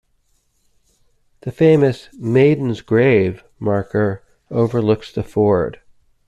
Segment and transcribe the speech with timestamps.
[1.41, 5.79] The famous "Maiden's Grave" marker overlooks the ford.